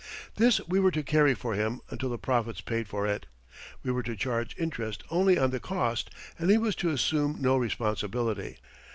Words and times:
This 0.37 0.59
we 0.67 0.79
were 0.79 0.89
to 0.89 1.03
carry 1.03 1.35
for 1.35 1.53
him 1.53 1.79
until 1.91 2.09
the 2.09 2.17
profits 2.17 2.59
paid 2.59 2.87
for 2.87 3.05
it. 3.05 3.27
We 3.83 3.91
were 3.91 4.01
to 4.01 4.15
charge 4.15 4.55
interest 4.57 5.03
only 5.11 5.37
on 5.37 5.51
the 5.51 5.59
cost, 5.59 6.09
and 6.39 6.49
he 6.49 6.57
was 6.57 6.75
to 6.77 6.89
assume 6.89 7.37
no 7.39 7.55
responsibility. 7.55 8.57